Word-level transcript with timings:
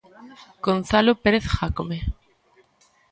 Gonzalo 0.65 1.11
Pérez 1.23 1.45
Jácome. 1.55 1.97